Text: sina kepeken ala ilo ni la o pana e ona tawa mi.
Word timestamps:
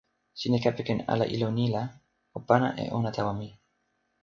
sina 0.39 0.57
kepeken 0.63 0.99
ala 1.11 1.25
ilo 1.35 1.47
ni 1.57 1.65
la 1.75 1.83
o 2.37 2.37
pana 2.47 2.67
e 2.83 2.85
ona 2.97 3.09
tawa 3.17 3.33
mi. 3.39 3.49